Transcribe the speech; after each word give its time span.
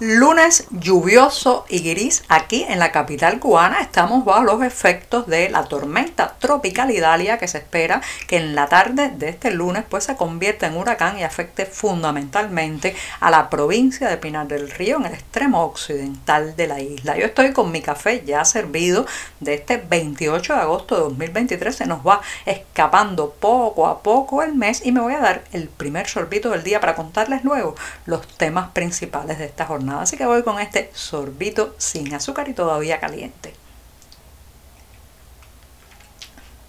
Lunes 0.00 0.66
lluvioso 0.72 1.66
y 1.68 1.78
gris 1.88 2.24
aquí 2.28 2.64
en 2.68 2.80
la 2.80 2.90
capital 2.90 3.38
cubana. 3.38 3.80
Estamos 3.80 4.24
bajo 4.24 4.42
los 4.42 4.60
efectos 4.64 5.28
de 5.28 5.48
la 5.50 5.66
tormenta 5.66 6.34
tropical 6.40 6.90
Idalia 6.90 7.38
que 7.38 7.46
se 7.46 7.58
espera 7.58 8.02
que 8.26 8.38
en 8.38 8.56
la 8.56 8.66
tarde 8.66 9.10
de 9.10 9.28
este 9.28 9.52
lunes 9.52 9.84
pues 9.88 10.02
se 10.02 10.16
convierta 10.16 10.66
en 10.66 10.76
huracán 10.76 11.16
y 11.20 11.22
afecte 11.22 11.64
fundamentalmente 11.64 12.96
a 13.20 13.30
la 13.30 13.48
provincia 13.48 14.08
de 14.08 14.16
Pinar 14.16 14.48
del 14.48 14.68
Río 14.68 14.96
en 14.96 15.06
el 15.06 15.14
extremo 15.14 15.62
occidental 15.62 16.56
de 16.56 16.66
la 16.66 16.80
isla. 16.80 17.16
Yo 17.16 17.26
estoy 17.26 17.52
con 17.52 17.70
mi 17.70 17.80
café 17.80 18.24
ya 18.26 18.44
servido 18.44 19.06
de 19.38 19.54
este 19.54 19.76
28 19.76 20.54
de 20.54 20.60
agosto 20.60 20.96
de 20.96 21.02
2023. 21.02 21.76
Se 21.76 21.86
nos 21.86 22.04
va 22.04 22.20
escapando 22.46 23.30
poco 23.38 23.86
a 23.86 24.02
poco 24.02 24.42
el 24.42 24.56
mes 24.56 24.84
y 24.84 24.90
me 24.90 25.00
voy 25.00 25.14
a 25.14 25.20
dar 25.20 25.44
el 25.52 25.68
primer 25.68 26.08
sorbito 26.08 26.50
del 26.50 26.64
día 26.64 26.80
para 26.80 26.96
contarles 26.96 27.44
luego 27.44 27.76
los 28.06 28.26
temas 28.26 28.70
principales 28.72 29.38
de 29.38 29.44
esta 29.44 29.66
jornada. 29.66 29.83
Así 29.90 30.16
que 30.16 30.26
voy 30.26 30.42
con 30.42 30.60
este 30.60 30.90
sorbito 30.94 31.74
sin 31.78 32.12
azúcar 32.14 32.48
y 32.48 32.54
todavía 32.54 33.00
caliente. 33.00 33.54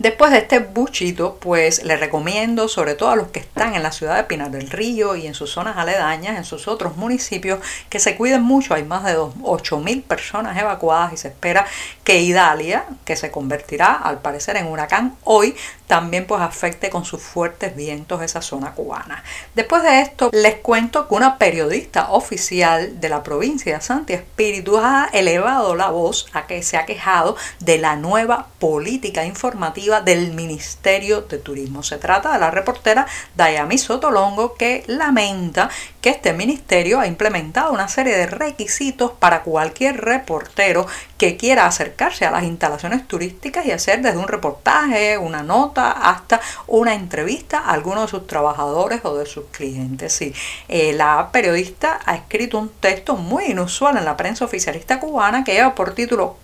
Después 0.06 0.30
de 0.30 0.38
este 0.38 0.60
buchito, 0.60 1.38
pues 1.42 1.84
les 1.84 2.00
recomiendo, 2.00 2.68
sobre 2.68 2.94
todo 2.94 3.10
a 3.10 3.16
los 3.16 3.30
que 3.30 3.40
están 3.40 3.74
en 3.74 3.82
la 3.82 3.92
ciudad 3.92 4.16
de 4.16 4.26
Pinar 4.26 4.52
del 4.52 4.70
Río 4.70 5.16
y 5.16 5.26
en 5.26 5.34
sus 5.34 5.50
zonas 5.50 5.78
aledañas, 5.78 6.38
en 6.38 6.44
sus 6.44 6.68
otros 6.68 6.96
municipios, 6.96 7.60
que 7.90 8.00
se 8.00 8.16
cuiden 8.16 8.44
mucho. 8.44 8.76
Hay 8.76 8.84
más 8.84 9.04
de 9.04 9.18
8.000 9.18 10.04
personas 10.04 10.60
evacuadas 10.60 11.14
y 11.14 11.18
se 11.18 11.30
espera 11.30 11.66
que 12.04 12.22
Idalia, 12.22 12.86
que 13.04 13.16
se 13.16 13.32
convertirá 13.32 13.94
al 13.94 14.20
parecer 14.20 14.58
en 14.58 14.68
huracán 14.68 15.16
hoy, 15.24 15.56
también 15.88 16.28
pues 16.28 16.42
afecte 16.42 16.92
con 16.92 17.04
sus 17.04 17.22
fuertes 17.24 17.76
vientos 17.76 18.22
esa 18.22 18.44
zona 18.44 18.74
cubana. 18.74 19.24
Después 19.56 19.82
de 19.82 20.02
esto 20.02 20.30
les 20.32 20.56
cuento 20.56 21.08
que 21.08 21.16
una 21.16 21.40
periodista 21.40 22.12
oficial 22.12 23.00
de 23.00 23.10
la 23.10 23.24
provincia 23.24 23.76
de 23.76 23.82
Santi 23.82 24.14
Espíritu 24.14 24.78
ha 24.78 25.10
elevado 25.14 25.76
la 25.76 25.90
voz 25.90 26.28
a 26.34 26.46
que 26.46 26.62
se 26.62 26.78
ha 26.78 26.86
quejado 26.86 27.38
de 27.60 27.80
la 27.80 27.96
nueva 27.96 28.48
política 28.60 29.26
informativa 29.26 29.95
del 30.02 30.34
Ministerio 30.34 31.22
de 31.22 31.38
Turismo. 31.38 31.84
Se 31.84 31.98
trata 31.98 32.34
de 32.34 32.40
la 32.40 32.52
reportera 32.52 33.06
Dayami 33.36 33.78
Sotolongo 33.78 34.56
que 34.56 34.84
lamenta 34.88 35.70
que 36.02 36.10
este 36.10 36.34
ministerio 36.34 37.00
ha 37.00 37.08
implementado 37.08 37.72
una 37.72 37.88
serie 37.88 38.16
de 38.16 38.28
requisitos 38.28 39.12
para 39.12 39.42
cualquier 39.44 40.02
reportero 40.02 40.86
que 41.18 41.38
quiera 41.38 41.66
acercarse 41.66 42.26
a 42.26 42.32
las 42.32 42.44
instalaciones 42.44 43.08
turísticas 43.08 43.66
y 43.66 43.72
hacer 43.72 44.02
desde 44.02 44.18
un 44.18 44.28
reportaje, 44.28 45.18
una 45.18 45.44
nota, 45.44 45.92
hasta 45.92 46.42
una 46.68 46.94
entrevista 46.94 47.60
a 47.60 47.72
alguno 47.72 48.02
de 48.02 48.08
sus 48.08 48.28
trabajadores 48.28 49.02
o 49.04 49.18
de 49.18 49.26
sus 49.26 49.46
clientes. 49.52 50.14
Sí, 50.14 50.34
eh, 50.68 50.94
la 50.94 51.30
periodista 51.32 52.00
ha 52.06 52.16
escrito 52.16 52.60
un 52.60 52.70
texto 52.70 53.16
muy 53.16 53.46
inusual 53.46 53.98
en 53.98 54.06
la 54.06 54.18
prensa 54.18 54.46
oficialista 54.46 55.00
cubana 55.00 55.44
que 55.44 55.54
lleva 55.54 55.76
por 55.76 55.94
título 55.94 56.38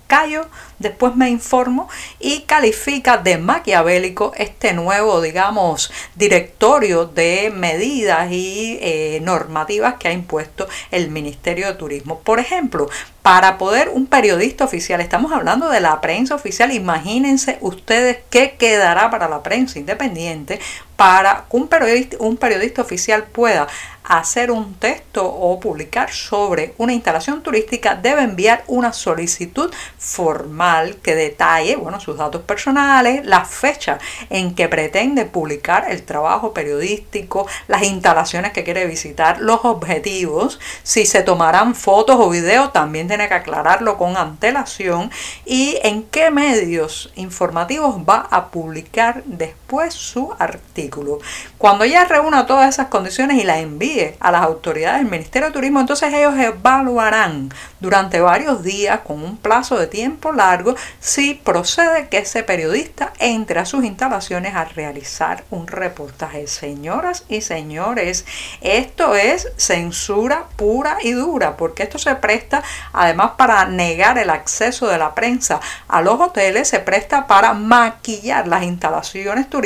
Después 0.78 1.16
me 1.16 1.30
informo 1.30 1.88
y 2.20 2.42
califica 2.42 3.18
de 3.18 3.38
maquiavélico 3.38 4.34
este 4.36 4.74
nuevo, 4.74 5.22
digamos, 5.22 5.90
directorio 6.16 7.06
de 7.06 7.50
medidas 7.56 8.30
y 8.30 8.78
eh, 8.82 9.20
normativas 9.24 9.96
que 9.96 10.10
ha 10.10 10.12
impuesto 10.12 10.68
el 10.92 11.12
Ministerio 11.12 11.68
de 11.68 11.76
Turismo. 11.76 12.20
Por 12.20 12.40
ejemplo, 12.40 12.90
para 13.22 13.58
poder 13.58 13.88
un 13.90 14.08
periodista 14.08 14.66
oficial, 14.66 15.00
estamos 15.00 15.32
hablando 15.32 15.70
de 15.70 15.80
la 15.80 16.02
prensa 16.02 16.36
oficial, 16.36 16.74
imagínense 16.74 17.58
ustedes 17.62 18.18
qué 18.30 18.56
quedará 18.58 19.10
para 19.12 19.30
la 19.30 19.44
prensa 19.44 19.80
independiente 19.80 20.60
para 21.02 21.46
que 21.50 21.58
un 21.58 22.38
periodista, 22.38 22.84
oficial 22.84 23.24
pueda 23.24 23.68
hacer 24.04 24.52
un 24.52 24.76
texto 24.76 25.26
o 25.26 25.60
publicar 25.60 26.12
sobre 26.12 26.76
una 26.78 26.94
instalación 26.94 27.42
turística 27.42 27.96
debe 27.96 28.22
enviar 28.22 28.64
una 28.68 28.94
solicitud 28.94 29.74
formal 29.98 30.98
que 30.98 31.16
detalle 31.16 31.76
bueno, 31.76 32.00
sus 32.00 32.18
datos 32.18 32.44
personales, 32.44 33.26
la 33.26 33.46
fecha 33.46 33.98
en 34.30 34.54
que 34.54 34.68
pretende 34.68 35.26
publicar 35.26 35.88
el 35.90 36.04
trabajo 36.04 36.54
periodístico, 36.54 37.48
las 37.68 37.82
instalaciones 37.84 38.52
que 38.52 38.64
quiere 38.64 38.86
visitar, 38.86 39.40
los 39.40 39.62
objetivos, 39.64 40.60
si 40.84 41.08
se 41.08 41.24
tomarán 41.24 41.74
fotos 41.74 42.18
o 42.20 42.30
videos, 42.30 42.74
también 42.74 43.08
tiene 43.08 43.28
que 43.28 43.36
aclararlo 43.36 43.98
con 43.98 44.18
antelación 44.18 45.10
y 45.46 45.80
en 45.82 46.04
qué 46.04 46.30
medios 46.30 47.12
informativos 47.16 47.96
va 48.08 48.28
a 48.30 48.52
publicar 48.52 49.24
después 49.26 49.61
su 49.90 50.34
artículo. 50.38 51.20
Cuando 51.58 51.86
ya 51.86 52.04
reúna 52.06 52.46
todas 52.46 52.70
esas 52.70 52.88
condiciones 52.88 53.38
y 53.38 53.44
las 53.44 53.58
envíe 53.58 54.16
a 54.20 54.32
las 54.32 54.42
autoridades 54.42 55.00
del 55.00 55.10
Ministerio 55.10 55.48
de 55.48 55.54
Turismo, 55.54 55.80
entonces 55.80 56.14
ellos 56.14 56.38
evaluarán 56.38 57.54
durante 57.80 58.20
varios 58.20 58.64
días, 58.64 59.00
con 59.00 59.24
un 59.24 59.38
plazo 59.38 59.78
de 59.78 59.88
tiempo 59.88 60.34
largo, 60.34 60.76
si 61.00 61.36
procede 61.36 62.10
que 62.10 62.18
ese 62.20 62.44
periodista 62.44 63.14
entre 63.20 63.60
a 63.60 63.66
sus 63.66 63.86
instalaciones 63.86 64.56
a 64.56 64.66
realizar 64.66 65.46
un 65.50 65.68
reportaje. 65.68 66.48
Señoras 66.48 67.24
y 67.30 67.42
señores, 67.42 68.26
esto 68.60 69.16
es 69.16 69.48
censura 69.56 70.48
pura 70.58 70.98
y 71.02 71.14
dura, 71.14 71.56
porque 71.56 71.84
esto 71.84 71.98
se 71.98 72.16
presta 72.16 72.62
además 72.92 73.32
para 73.38 73.66
negar 73.66 74.18
el 74.18 74.30
acceso 74.30 74.88
de 74.88 74.98
la 74.98 75.16
prensa 75.16 75.60
a 75.88 76.02
los 76.02 76.20
hoteles, 76.20 76.68
se 76.68 76.80
presta 76.80 77.26
para 77.26 77.54
maquillar 77.54 78.48
las 78.48 78.64
instalaciones 78.64 79.50
turísticas 79.50 79.61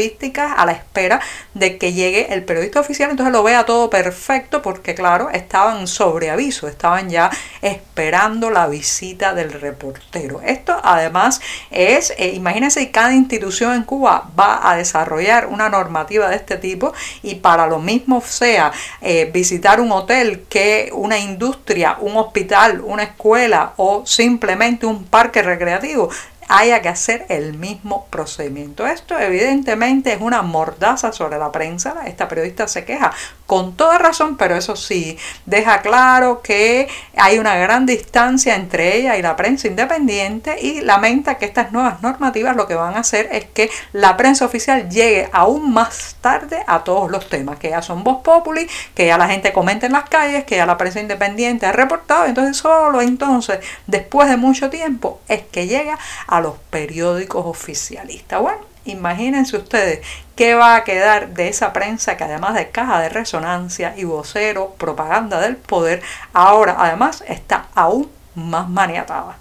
a 0.57 0.65
la 0.65 0.71
espera 0.73 1.19
de 1.53 1.77
que 1.77 1.93
llegue 1.93 2.33
el 2.33 2.43
periodista 2.43 2.79
oficial, 2.79 3.09
entonces 3.09 3.33
lo 3.33 3.43
vea 3.43 3.65
todo 3.65 3.89
perfecto 3.89 4.61
porque 4.61 4.93
claro, 4.93 5.29
estaban 5.29 5.87
sobre 5.87 6.29
aviso, 6.29 6.67
estaban 6.67 7.09
ya 7.09 7.29
esperando 7.61 8.49
la 8.49 8.67
visita 8.67 9.33
del 9.33 9.51
reportero. 9.53 10.41
Esto 10.41 10.79
además 10.83 11.41
es, 11.71 12.13
eh, 12.17 12.33
imagínense, 12.35 12.91
cada 12.91 13.13
institución 13.13 13.73
en 13.73 13.83
Cuba 13.83 14.29
va 14.37 14.69
a 14.69 14.75
desarrollar 14.75 15.47
una 15.47 15.69
normativa 15.69 16.29
de 16.29 16.35
este 16.35 16.57
tipo 16.57 16.93
y 17.23 17.35
para 17.35 17.67
lo 17.67 17.79
mismo 17.79 18.21
sea 18.21 18.71
eh, 19.01 19.29
visitar 19.33 19.79
un 19.79 19.91
hotel 19.91 20.45
que 20.49 20.89
una 20.93 21.17
industria, 21.17 21.97
un 21.99 22.17
hospital, 22.17 22.81
una 22.81 23.03
escuela 23.03 23.73
o 23.77 24.05
simplemente 24.05 24.85
un 24.85 25.05
parque 25.05 25.41
recreativo 25.41 26.09
haya 26.47 26.81
que 26.81 26.89
hacer 26.89 27.25
el 27.29 27.57
mismo 27.57 28.07
procedimiento. 28.07 28.85
Esto 28.85 29.17
evidentemente 29.17 30.13
es 30.13 30.21
una 30.21 30.41
mordaza 30.41 31.11
sobre 31.11 31.37
la 31.37 31.51
prensa. 31.51 32.03
Esta 32.05 32.27
periodista 32.27 32.67
se 32.67 32.85
queja 32.85 33.11
con 33.45 33.75
toda 33.75 33.97
razón, 33.97 34.37
pero 34.37 34.55
eso 34.55 34.75
sí, 34.75 35.17
deja 35.45 35.81
claro 35.81 36.41
que 36.41 36.87
hay 37.15 37.37
una 37.37 37.55
gran 37.55 37.85
distancia 37.85 38.55
entre 38.55 38.97
ella 38.97 39.17
y 39.17 39.21
la 39.21 39.35
prensa 39.35 39.67
independiente 39.67 40.59
y 40.59 40.81
lamenta 40.81 41.37
que 41.37 41.45
estas 41.45 41.71
nuevas 41.71 42.01
normativas 42.01 42.55
lo 42.55 42.67
que 42.67 42.75
van 42.75 42.95
a 42.95 42.99
hacer 42.99 43.29
es 43.31 43.45
que 43.45 43.69
la 43.93 44.17
prensa 44.17 44.45
oficial 44.45 44.89
llegue 44.89 45.29
aún 45.31 45.73
más 45.73 46.15
tarde 46.21 46.63
a 46.67 46.83
todos 46.83 47.11
los 47.11 47.29
temas, 47.29 47.59
que 47.59 47.69
ya 47.69 47.81
son 47.81 48.03
voz 48.03 48.21
populi, 48.23 48.67
que 48.93 49.05
ya 49.05 49.17
la 49.17 49.27
gente 49.27 49.53
comenta 49.53 49.85
en 49.85 49.93
las 49.93 50.09
calles, 50.09 50.43
que 50.45 50.57
ya 50.57 50.65
la 50.65 50.77
prensa 50.77 50.99
independiente 50.99 51.65
ha 51.65 51.71
reportado, 51.71 52.25
entonces 52.25 52.57
solo 52.57 53.01
entonces, 53.01 53.59
después 53.87 54.29
de 54.29 54.37
mucho 54.37 54.69
tiempo, 54.69 55.19
es 55.27 55.43
que 55.43 55.67
llega 55.67 55.97
a 56.27 56.41
los 56.41 56.55
periódicos 56.69 57.45
oficialistas. 57.45 58.41
Bueno, 58.41 58.74
Imagínense 58.85 59.57
ustedes 59.57 60.05
qué 60.35 60.53
va 60.53 60.75
a 60.75 60.83
quedar 60.83 61.29
de 61.29 61.47
esa 61.47 61.73
prensa 61.73 62.17
que 62.17 62.23
además 62.23 62.53
de 62.53 62.69
caja 62.69 62.99
de 62.99 63.09
resonancia 63.09 63.93
y 63.97 64.03
vocero, 64.03 64.75
propaganda 64.77 65.41
del 65.41 65.57
poder, 65.57 66.01
ahora 66.33 66.75
además 66.77 67.23
está 67.27 67.67
aún 67.73 68.09
más 68.35 68.69
maniatada. 68.69 69.37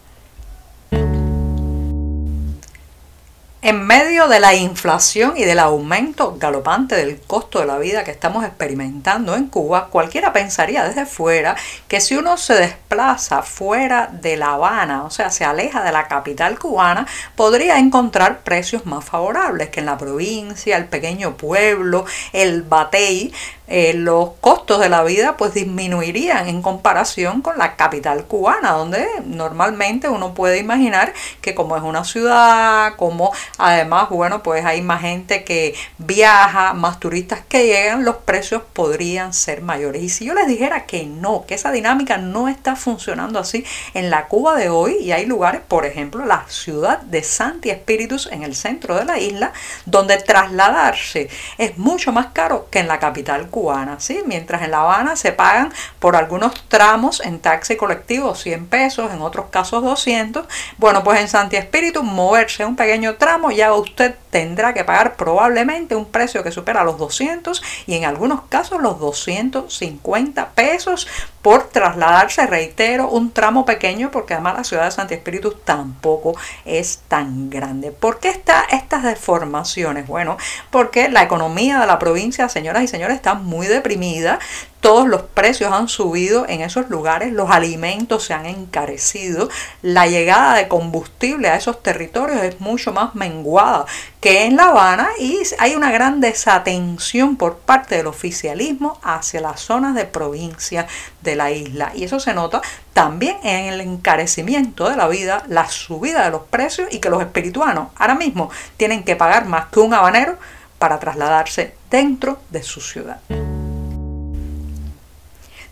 En 3.65 3.87
medio 3.87 4.29
de 4.29 4.41
la 4.41 4.55
inflación 4.55 5.39
y 5.39 5.45
del 5.45 5.59
aumento 5.59 6.37
galopante 6.37 6.97
del 6.97 7.19
costo 7.19 7.61
de 7.61 7.65
la 7.65 7.79
vida 7.79 8.05
que 8.05 8.11
estamos 8.11 8.45
experimentando 8.45 9.35
en 9.35 9.47
Cuba, 9.47 9.89
cualquiera 9.89 10.35
pensaría 10.35 10.85
desde 10.85 11.07
fuera 11.07 11.57
que 11.89 12.03
si 12.03 12.15
uno 12.15 12.37
se 12.37 12.53
desplaza 12.53 13.41
fuera 13.41 14.11
de 14.13 14.37
La 14.37 14.53
Habana, 14.53 15.05
o 15.05 15.11
sea, 15.11 15.31
se 15.31 15.47
aleja 15.47 15.83
de 15.83 15.93
la 15.93 16.09
capital 16.09 16.59
cubana, 16.59 17.07
podría 17.37 17.79
encontrar 17.79 18.41
precios 18.41 18.85
más 18.85 19.03
favorables 19.03 19.71
que 19.71 19.81
en 19.81 19.87
la 19.87 19.97
provincia, 19.97 20.77
el 20.77 20.85
pequeño 20.85 21.39
pueblo, 21.39 22.05
el 22.35 22.65
batey, 22.65 23.33
eh, 23.67 23.95
los 23.95 24.31
costos 24.41 24.79
de 24.81 24.89
la 24.89 25.03
vida 25.03 25.37
pues 25.37 25.55
disminuirían 25.55 26.49
en 26.49 26.61
comparación 26.61 27.41
con 27.41 27.57
la 27.57 27.77
capital 27.77 28.25
cubana, 28.27 28.73
donde 28.73 29.07
normalmente 29.25 30.09
uno 30.09 30.35
puede 30.35 30.59
imaginar 30.59 31.13
que 31.41 31.55
como 31.55 31.77
es 31.77 31.83
una 31.83 32.05
ciudad, 32.05 32.95
como 32.97 33.33
además, 33.59 34.11
bueno, 34.11 34.43
pues 34.43 34.65
hay 34.65 34.83
más 34.83 35.01
gente 35.01 35.45
que 35.45 35.75
viaja, 35.99 36.75
más 36.75 37.01
turistas 37.01 37.41
que 37.49 37.67
llegan, 37.67 38.05
los 38.05 38.17
precios 38.17 38.63
podrían 38.73 39.33
ser 39.33 39.63
mayores. 39.63 40.03
Y 40.03 40.09
si 40.09 40.25
yo 40.27 40.35
les 40.35 40.47
dijera 40.47 40.87
que 40.87 41.07
no, 41.07 41.45
que 41.47 41.55
esa 41.55 41.73
dinámica 41.73 42.19
no 42.19 42.49
está 42.49 42.77
funcionando 42.77 43.39
así 43.39 43.65
en 43.95 44.11
la 44.11 44.27
Cuba 44.27 44.57
de 44.57 44.69
hoy, 44.69 44.97
y 45.01 45.13
hay 45.13 45.27
lugares, 45.27 45.63
por 45.67 45.87
ejemplo, 45.87 46.25
la 46.27 46.45
ciudad 46.49 47.01
de 47.01 47.23
Santi 47.23 47.71
Espíritus 47.71 48.29
en 48.31 48.43
el 48.43 48.55
centro 48.55 48.97
de 48.97 49.05
la 49.05 49.19
isla, 49.19 49.53
donde 49.87 50.17
trasladarse 50.19 51.29
es 51.59 51.79
mucho 51.79 52.13
más 52.13 52.27
caro 52.33 52.69
que 52.71 52.81
en 52.81 52.89
la 52.89 52.99
capital 52.99 53.49
¿sí? 53.99 54.23
Mientras 54.27 54.63
en 54.63 54.71
La 54.73 54.81
Habana 54.81 55.17
se 55.17 55.33
pagan 55.33 55.73
por 56.01 56.17
algunos 56.17 56.69
tramos 56.69 57.21
en 57.21 57.39
taxi 57.39 57.77
colectivo 57.77 58.35
100 58.35 58.67
pesos, 58.67 59.13
en 59.13 59.23
otros 59.23 59.47
casos 59.51 59.83
200, 59.83 60.47
bueno, 60.79 61.05
pues 61.05 61.21
en 61.21 61.29
Santi 61.29 61.57
Espíritu 61.57 62.03
moverse 62.03 62.65
un 62.65 62.77
pequeño 62.77 63.15
tramo 63.15 63.51
ya 63.51 63.73
usted 63.73 64.17
tendrá 64.35 64.75
que 64.75 64.83
pagar 64.83 65.15
probablemente 65.15 65.95
un 65.95 66.07
precio 66.07 66.43
que 66.43 66.51
supera 66.51 66.83
los 66.83 66.99
200 66.99 67.63
y 67.87 67.95
en 67.95 68.05
algunos 68.05 68.43
casos 68.49 68.83
los 68.83 68.99
250 68.99 70.49
pesos 70.57 71.07
por 71.41 71.69
trasladarse, 71.69 72.45
reitero, 72.49 73.09
un 73.09 73.31
tramo 73.31 73.65
pequeño 73.65 74.11
porque 74.11 74.35
además 74.35 74.57
la 74.57 74.65
ciudad 74.65 74.87
de 74.87 74.91
Santi 74.91 75.15
Espíritu 75.15 75.53
tampoco 75.53 76.35
es 76.65 77.03
tan 77.07 77.49
grande. 77.49 77.93
¿Por 77.93 78.19
qué 78.19 78.31
está 78.31 78.65
estas 78.73 79.05
deformaciones? 79.05 80.09
Bueno, 80.09 80.37
porque 80.73 81.09
la 81.09 81.23
economía 81.23 81.79
de 81.79 81.87
la 81.87 82.01
provincia, 82.01 82.49
señoras 82.49 82.83
y 82.83 82.89
señores, 82.89 83.15
está 83.15 83.35
muy 83.35 83.69
deprimida 83.69 84.41
todos 84.85 85.09
los 85.09 85.23
precios 85.23 85.73
han 85.73 85.89
subido 85.89 86.47
en 86.47 86.61
esos 86.61 86.91
lugares, 86.91 87.33
los 87.33 87.51
alimentos 87.51 88.25
se 88.25 88.35
han 88.35 88.45
encarecido, 88.45 89.49
la 89.81 90.07
llegada 90.07 90.57
de 90.57 90.69
combustible 90.69 91.49
a 91.49 91.57
esos 91.57 91.83
territorios 91.83 92.43
es 92.43 92.61
mucho 92.61 92.93
más 92.93 93.15
menguada 93.15 93.87
que 94.21 94.45
en 94.45 94.57
La 94.57 94.65
Habana 94.65 95.09
y 95.19 95.41
hay 95.59 95.75
una 95.75 95.91
gran 95.91 96.21
desatención 96.21 97.37
por 97.37 97.57
parte 97.57 97.97
del 97.97 98.09
oficialismo 98.09 99.01
hacia 99.03 99.41
las 99.41 99.63
zonas 99.63 99.95
de 99.95 100.05
provincia 100.05 100.87
de 101.23 101.35
la 101.35 101.51
isla. 101.51 101.93
Y 101.95 102.05
eso 102.05 102.21
se 102.21 102.35
nota 102.35 102.61
también 102.93 103.39
en 103.43 103.73
el 103.73 103.81
encarecimiento 103.81 104.91
de 104.91 104.97
la 104.97 105.09
vida, 105.09 105.45
la 105.49 105.67
subida 105.67 106.27
de 106.27 106.31
los 106.31 106.43
precios 106.43 106.89
y 106.93 106.99
que 106.99 107.09
los 107.09 107.23
espirituanos 107.23 107.89
ahora 107.97 108.17
mismo 108.17 108.51
tienen 108.77 109.03
que 109.03 109.17
pagar 109.17 109.47
más 109.47 109.65
que 109.69 109.81
un 109.81 109.95
habanero 109.95 110.37
para 110.79 110.99
trasladarse 110.99 111.75
dentro 111.89 112.39
de 112.51 112.63
su 112.63 112.83
ciudad. 112.83 113.21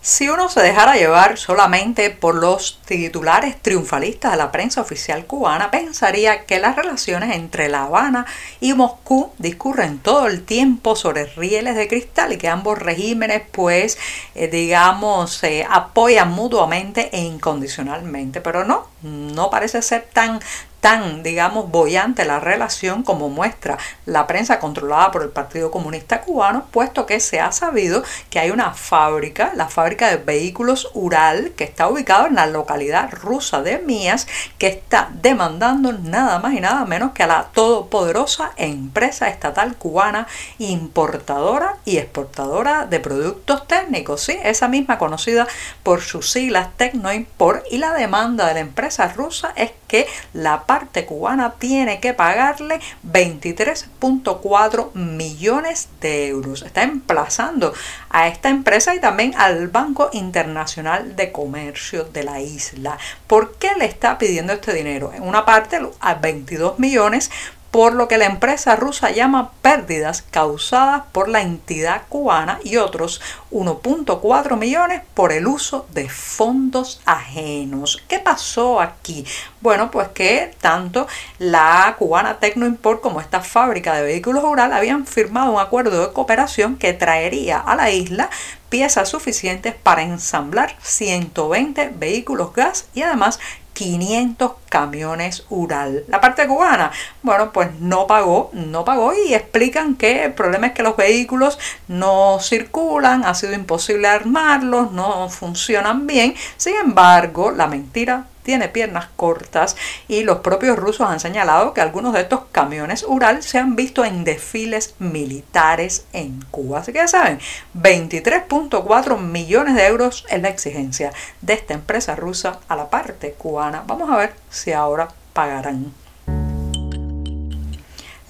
Si 0.04 0.28
uno 0.28 0.48
se 0.48 0.60
dejara 0.60 0.96
llevar 0.96 1.38
solamente 1.38 2.10
por 2.10 2.34
los 2.34 2.80
titulares 2.84 3.62
triunfalistas 3.62 4.32
de 4.32 4.36
la 4.36 4.50
prensa 4.50 4.80
oficial 4.80 5.26
cubana, 5.26 5.70
pensaría 5.70 6.44
que 6.44 6.58
las 6.58 6.74
relaciones 6.74 7.36
entre 7.36 7.68
La 7.68 7.84
Habana 7.84 8.26
y 8.58 8.74
Moscú 8.74 9.30
discurren 9.38 10.00
todo 10.00 10.26
el 10.26 10.42
tiempo 10.42 10.96
sobre 10.96 11.26
rieles 11.26 11.76
de 11.76 11.86
cristal 11.86 12.32
y 12.32 12.36
que 12.36 12.48
ambos 12.48 12.80
regímenes, 12.80 13.42
pues, 13.52 13.96
eh, 14.34 14.48
digamos, 14.48 15.34
se 15.34 15.64
apoyan 15.70 16.32
mutuamente 16.32 17.08
e 17.12 17.20
incondicionalmente. 17.20 18.40
Pero 18.40 18.64
no, 18.64 18.88
no 19.02 19.50
parece 19.50 19.82
ser 19.82 20.08
tan 20.12 20.40
tan, 20.82 21.22
digamos, 21.22 21.70
bollante 21.70 22.24
la 22.24 22.40
relación 22.40 23.04
como 23.04 23.28
muestra 23.28 23.78
la 24.04 24.26
prensa 24.26 24.58
controlada 24.58 25.12
por 25.12 25.22
el 25.22 25.28
Partido 25.28 25.70
Comunista 25.70 26.22
Cubano, 26.22 26.66
puesto 26.72 27.06
que 27.06 27.20
se 27.20 27.38
ha 27.38 27.52
sabido 27.52 28.02
que 28.30 28.40
hay 28.40 28.50
una 28.50 28.72
fábrica, 28.72 29.52
la 29.54 29.68
fábrica 29.68 30.08
de 30.08 30.16
vehículos 30.16 30.90
Ural, 30.94 31.52
que 31.56 31.62
está 31.62 31.86
ubicada 31.86 32.26
en 32.26 32.34
la 32.34 32.46
localidad 32.46 33.12
rusa 33.12 33.62
de 33.62 33.78
Mías, 33.78 34.26
que 34.58 34.66
está 34.66 35.08
demandando 35.22 35.92
nada 35.92 36.40
más 36.40 36.52
y 36.52 36.60
nada 36.60 36.84
menos 36.84 37.12
que 37.12 37.22
a 37.22 37.28
la 37.28 37.44
todopoderosa 37.54 38.50
empresa 38.56 39.28
estatal 39.28 39.76
cubana 39.76 40.26
importadora 40.58 41.76
y 41.84 41.98
exportadora 41.98 42.86
de 42.86 42.98
productos 42.98 43.68
técnicos, 43.68 44.22
¿sí? 44.22 44.36
esa 44.42 44.66
misma 44.66 44.98
conocida 44.98 45.46
por 45.84 46.00
sus 46.00 46.28
siglas 46.28 46.70
Tecnoimport 46.76 47.64
y 47.70 47.78
la 47.78 47.92
demanda 47.92 48.48
de 48.48 48.54
la 48.54 48.60
empresa 48.60 49.06
rusa 49.06 49.52
es 49.54 49.70
que 49.92 50.08
la 50.32 50.64
parte 50.64 51.04
cubana 51.04 51.56
tiene 51.58 52.00
que 52.00 52.14
pagarle 52.14 52.80
23.4 53.06 54.94
millones 54.94 55.90
de 56.00 56.28
euros. 56.28 56.62
Está 56.62 56.82
emplazando 56.82 57.74
a 58.08 58.26
esta 58.26 58.48
empresa 58.48 58.94
y 58.94 59.00
también 59.00 59.34
al 59.36 59.68
Banco 59.68 60.08
Internacional 60.14 61.14
de 61.14 61.30
Comercio 61.30 62.04
de 62.04 62.22
la 62.22 62.40
isla. 62.40 62.96
¿Por 63.26 63.56
qué 63.56 63.72
le 63.78 63.84
está 63.84 64.16
pidiendo 64.16 64.54
este 64.54 64.72
dinero? 64.72 65.12
En 65.12 65.24
una 65.24 65.44
parte 65.44 65.78
a 66.00 66.14
22 66.14 66.78
millones 66.78 67.30
por 67.72 67.94
lo 67.94 68.06
que 68.06 68.18
la 68.18 68.26
empresa 68.26 68.76
rusa 68.76 69.10
llama 69.10 69.50
pérdidas 69.62 70.22
causadas 70.30 71.04
por 71.10 71.30
la 71.30 71.40
entidad 71.40 72.02
cubana 72.10 72.60
y 72.62 72.76
otros 72.76 73.22
1.4 73.50 74.58
millones 74.58 75.00
por 75.14 75.32
el 75.32 75.46
uso 75.46 75.86
de 75.90 76.10
fondos 76.10 77.00
ajenos. 77.06 78.02
¿Qué 78.08 78.18
pasó 78.18 78.78
aquí? 78.78 79.24
Bueno, 79.62 79.90
pues 79.90 80.08
que 80.08 80.54
tanto 80.60 81.06
la 81.38 81.96
cubana 81.98 82.38
Tecnoimport 82.38 83.00
como 83.00 83.22
esta 83.22 83.40
fábrica 83.40 83.94
de 83.94 84.02
vehículos 84.02 84.44
Ural 84.44 84.74
habían 84.74 85.06
firmado 85.06 85.52
un 85.52 85.60
acuerdo 85.60 86.06
de 86.06 86.12
cooperación 86.12 86.76
que 86.76 86.92
traería 86.92 87.58
a 87.58 87.74
la 87.74 87.90
isla 87.90 88.28
piezas 88.68 89.08
suficientes 89.08 89.74
para 89.74 90.02
ensamblar 90.02 90.76
120 90.82 91.92
vehículos 91.96 92.54
gas 92.54 92.86
y 92.94 93.02
además 93.02 93.38
500 93.82 94.52
camiones 94.68 95.44
Ural. 95.50 96.04
La 96.08 96.20
parte 96.20 96.46
cubana, 96.46 96.92
bueno, 97.22 97.52
pues 97.52 97.68
no 97.80 98.06
pagó, 98.06 98.50
no 98.52 98.84
pagó 98.84 99.12
y 99.12 99.34
explican 99.34 99.96
que 99.96 100.24
el 100.24 100.32
problema 100.32 100.68
es 100.68 100.72
que 100.72 100.84
los 100.84 100.96
vehículos 100.96 101.58
no 101.88 102.38
circulan, 102.40 103.24
ha 103.24 103.34
sido 103.34 103.54
imposible 103.54 104.06
armarlos, 104.06 104.92
no 104.92 105.28
funcionan 105.28 106.06
bien. 106.06 106.34
Sin 106.56 106.76
embargo, 106.76 107.50
la 107.50 107.66
mentira 107.66 108.26
tiene 108.42 108.68
piernas 108.68 109.08
cortas 109.16 109.76
y 110.08 110.22
los 110.22 110.38
propios 110.38 110.78
rusos 110.78 111.08
han 111.08 111.20
señalado 111.20 111.74
que 111.74 111.80
algunos 111.80 112.12
de 112.12 112.22
estos 112.22 112.40
camiones 112.52 113.04
Ural 113.06 113.42
se 113.42 113.58
han 113.58 113.76
visto 113.76 114.04
en 114.04 114.24
desfiles 114.24 114.94
militares 114.98 116.06
en 116.12 116.44
Cuba. 116.50 116.80
Así 116.80 116.92
que 116.92 116.98
ya 116.98 117.08
saben, 117.08 117.38
23.4 117.76 119.18
millones 119.18 119.74
de 119.74 119.86
euros 119.86 120.24
es 120.28 120.42
la 120.42 120.48
exigencia 120.48 121.12
de 121.40 121.54
esta 121.54 121.74
empresa 121.74 122.16
rusa 122.16 122.60
a 122.68 122.76
la 122.76 122.90
parte 122.90 123.32
cubana. 123.32 123.84
Vamos 123.86 124.10
a 124.10 124.16
ver 124.16 124.34
si 124.50 124.72
ahora 124.72 125.08
pagarán. 125.32 126.01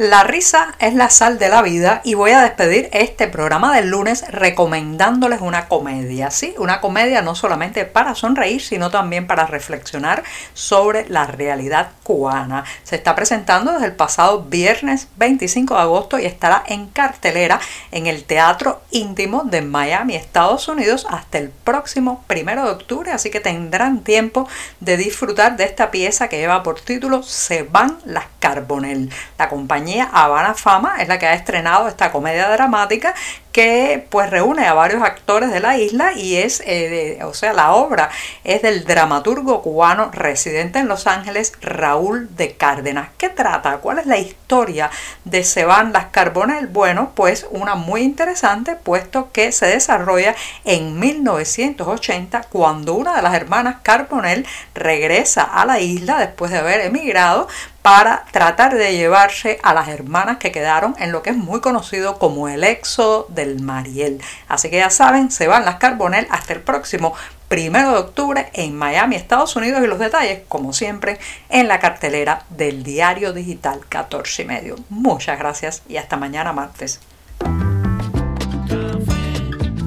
La 0.02 0.24
risa 0.24 0.74
es 0.80 0.94
la 0.94 1.10
sal 1.10 1.38
de 1.38 1.48
la 1.48 1.62
vida 1.62 2.00
y 2.02 2.14
voy 2.14 2.32
a 2.32 2.42
despedir 2.42 2.88
este 2.92 3.28
programa 3.28 3.72
del 3.76 3.90
lunes 3.90 4.24
recomendándoles 4.32 5.40
una 5.40 5.68
comedia, 5.68 6.32
¿sí? 6.32 6.56
Una 6.58 6.80
comedia 6.80 7.22
no 7.22 7.36
solamente 7.36 7.84
para 7.84 8.16
sonreír, 8.16 8.60
sino 8.60 8.90
también 8.90 9.28
para 9.28 9.46
reflexionar 9.46 10.24
sobre 10.54 11.08
la 11.08 11.28
realidad 11.28 11.90
cubana. 12.02 12.64
Se 12.82 12.96
está 12.96 13.14
presentando 13.14 13.74
desde 13.74 13.86
el 13.86 13.94
pasado 13.94 14.42
viernes 14.42 15.06
25 15.18 15.72
de 15.72 15.80
agosto 15.80 16.18
y 16.18 16.26
estará 16.26 16.64
en 16.66 16.88
cartelera 16.88 17.60
en 17.92 18.08
el 18.08 18.24
Teatro 18.24 18.82
Íntimo 18.90 19.44
de 19.44 19.62
Miami, 19.62 20.16
Estados 20.16 20.66
Unidos, 20.66 21.06
hasta 21.10 21.38
el 21.38 21.50
próximo 21.50 22.24
primero 22.26 22.64
de 22.64 22.72
octubre, 22.72 23.12
así 23.12 23.30
que 23.30 23.38
tendrán 23.38 24.00
tiempo 24.00 24.48
de 24.80 24.96
disfrutar 24.96 25.56
de 25.56 25.62
esta 25.62 25.92
pieza 25.92 26.26
que 26.26 26.38
lleva 26.38 26.64
por 26.64 26.80
título 26.80 27.22
Se 27.22 27.62
van 27.62 27.98
las 28.04 28.24
Carbonell. 28.40 29.08
La 29.38 29.48
compañía 29.48 29.91
Habana 30.00 30.54
Fama 30.54 30.96
es 31.00 31.08
la 31.08 31.18
que 31.18 31.26
ha 31.26 31.34
estrenado 31.34 31.88
esta 31.88 32.12
comedia 32.12 32.48
dramática 32.50 33.14
que 33.52 34.06
pues 34.08 34.30
reúne 34.30 34.66
a 34.66 34.72
varios 34.72 35.02
actores 35.02 35.52
de 35.52 35.60
la 35.60 35.76
isla 35.78 36.14
y 36.14 36.36
es, 36.36 36.62
eh, 36.66 37.18
o 37.22 37.34
sea, 37.34 37.52
la 37.52 37.72
obra 37.74 38.10
es 38.44 38.62
del 38.62 38.84
dramaturgo 38.84 39.62
cubano 39.62 40.10
residente 40.10 40.78
en 40.78 40.88
Los 40.88 41.06
Ángeles, 41.06 41.52
Raúl 41.60 42.34
de 42.34 42.56
Cárdenas. 42.56 43.10
¿Qué 43.18 43.28
trata? 43.28 43.76
¿Cuál 43.78 43.98
es 43.98 44.06
la 44.06 44.18
historia 44.18 44.90
de 45.24 45.44
Seban 45.44 45.92
Las 45.92 46.06
Carbonell? 46.06 46.66
Bueno, 46.66 47.12
pues 47.14 47.46
una 47.50 47.74
muy 47.74 48.00
interesante, 48.00 48.74
puesto 48.74 49.30
que 49.32 49.52
se 49.52 49.66
desarrolla 49.66 50.34
en 50.64 50.98
1980, 50.98 52.42
cuando 52.50 52.94
una 52.94 53.14
de 53.14 53.22
las 53.22 53.34
hermanas 53.34 53.76
Carbonell 53.82 54.46
regresa 54.74 55.42
a 55.42 55.66
la 55.66 55.78
isla 55.78 56.18
después 56.18 56.50
de 56.50 56.58
haber 56.58 56.80
emigrado 56.80 57.48
para 57.82 58.24
tratar 58.30 58.76
de 58.76 58.96
llevarse 58.96 59.58
a 59.62 59.74
las 59.74 59.88
hermanas 59.88 60.38
que 60.38 60.52
quedaron 60.52 60.94
en 60.98 61.10
lo 61.10 61.22
que 61.22 61.30
es 61.30 61.36
muy 61.36 61.60
conocido 61.60 62.18
como 62.18 62.48
el 62.48 62.62
éxodo 62.62 63.26
del 63.44 63.60
Mariel. 63.60 64.20
Así 64.48 64.70
que 64.70 64.76
ya 64.78 64.90
saben, 64.90 65.30
se 65.30 65.46
van 65.46 65.64
las 65.64 65.76
Carbonell 65.76 66.26
hasta 66.30 66.52
el 66.52 66.60
próximo 66.60 67.14
primero 67.48 67.92
de 67.92 67.98
octubre 67.98 68.50
en 68.54 68.74
Miami, 68.74 69.16
Estados 69.16 69.56
Unidos 69.56 69.82
y 69.84 69.86
los 69.86 69.98
detalles, 69.98 70.40
como 70.48 70.72
siempre, 70.72 71.18
en 71.50 71.68
la 71.68 71.80
cartelera 71.80 72.44
del 72.48 72.82
diario 72.82 73.32
digital 73.32 73.80
14 73.88 74.42
y 74.42 74.44
medio. 74.46 74.76
Muchas 74.88 75.38
gracias 75.38 75.82
y 75.88 75.98
hasta 75.98 76.16
mañana 76.16 76.52
martes. 76.52 77.00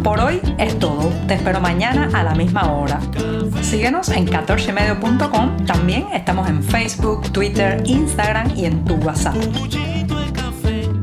Por 0.04 0.20
hoy 0.20 0.40
es 0.60 0.78
todo. 0.78 1.12
Te 1.28 1.34
espero 1.34 1.60
mañana 1.60 2.12
a 2.14 2.22
la 2.22 2.36
misma 2.36 2.72
hora. 2.72 3.00
Síguenos 3.64 4.10
en 4.10 4.28
14medio.com. 4.28 5.66
También 5.66 6.06
estamos 6.14 6.48
en 6.48 6.62
Facebook, 6.62 7.32
Twitter, 7.32 7.82
Instagram 7.86 8.56
y 8.56 8.66
en 8.66 8.86
tu 8.86 8.94
WhatsApp. 8.98 9.36